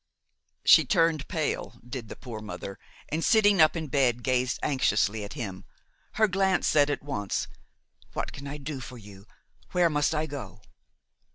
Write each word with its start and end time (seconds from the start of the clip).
She 0.65 0.83
turned 0.83 1.27
pale, 1.27 1.75
did 1.87 2.09
the 2.09 2.15
poor 2.15 2.39
mother, 2.41 2.79
and, 3.09 3.23
sitting 3.23 3.61
up 3.61 3.75
in 3.75 3.85
bed, 3.87 4.23
gazed 4.23 4.57
anxiously 4.63 5.23
at 5.23 5.33
him. 5.33 5.63
Her 6.13 6.27
glance 6.27 6.65
said 6.65 6.89
at 6.89 7.03
once: 7.03 7.47
"What 8.13 8.31
can 8.33 8.47
I 8.47 8.57
do 8.57 8.79
for 8.79 8.97
you? 8.97 9.27
Where 9.73 9.91
must 9.91 10.15
I 10.15 10.25
go?" 10.25 10.63